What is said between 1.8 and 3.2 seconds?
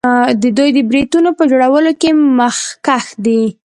کې مخکښ